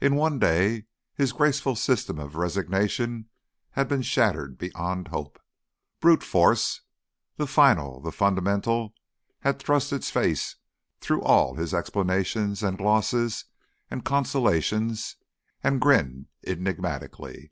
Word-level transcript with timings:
In 0.00 0.14
one 0.14 0.38
day 0.38 0.84
his 1.16 1.32
graceful 1.32 1.74
system 1.74 2.16
of 2.20 2.36
resignation 2.36 3.28
had 3.72 3.88
been 3.88 4.02
shattered 4.02 4.56
beyond 4.56 5.08
hope. 5.08 5.40
Brute 5.98 6.22
force, 6.22 6.82
the 7.38 7.48
final, 7.48 8.00
the 8.00 8.12
fundamental, 8.12 8.94
had 9.40 9.58
thrust 9.58 9.92
its 9.92 10.12
face 10.12 10.54
through 11.00 11.22
all 11.22 11.56
his 11.56 11.74
explanations 11.74 12.62
and 12.62 12.78
glosses 12.78 13.46
and 13.90 14.04
consolations 14.04 15.16
and 15.64 15.80
grinned 15.80 16.26
enigmatically. 16.46 17.50